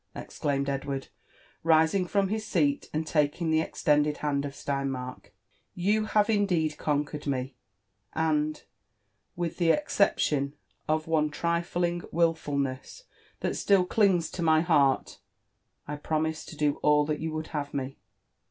exclaimed 0.15 0.67
Edward, 0.67 1.09
rising 1.61 2.07
from 2.07 2.25
bis 2.29 2.43
seat 2.47 2.89
and 2.91 3.05
taking 3.05 3.51
the 3.51 3.61
extended 3.61 4.17
hand 4.25 4.45
of 4.45 4.53
Steinmark,'' 4.55 5.31
you 5.89 6.05
have 6.05 6.27
indeed 6.27 6.75
conquered 6.79 7.27
me, 7.27 7.53
and, 8.13 8.63
with 9.35 9.57
the 9.57 9.69
exception 9.69 10.53
of 10.87 11.05
one 11.05 11.29
trifling 11.29 12.01
wilfulness 12.11 13.03
that 13.41 13.55
still 13.55 13.85
clings 13.85 14.31
to 14.31 14.41
my 14.41 14.61
heart, 14.61 15.19
I 15.87 15.97
promise 15.97 16.45
to 16.45 16.55
do 16.57 16.77
all 16.81 17.05
that 17.05 17.19
you 17.19 17.31
would 17.33 17.49
have 17.49 17.71
me." 17.71 17.99